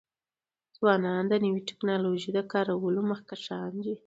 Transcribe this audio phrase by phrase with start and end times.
[0.77, 3.93] ځوانان د نوی ټکنالوژی د کارولو مخکښان دي.